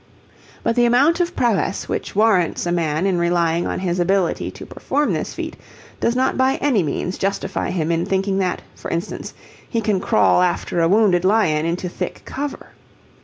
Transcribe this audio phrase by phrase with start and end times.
[0.63, 4.65] But the amount of prowess which warrants a man in relying on his ability to
[4.65, 5.55] perform this feat
[5.99, 9.35] does not by any means justify him in thinking that, for instance,
[9.69, 12.69] he can crawl after a wounded lion into thick cover.